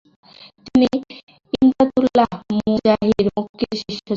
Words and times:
তিনি 0.65 0.87
ইমদাদউল্লাহ 1.57 2.29
মুহাজির 2.57 3.27
মক্কির 3.35 3.73
শিষ্য 3.73 3.89
ছিলেন। 3.89 4.09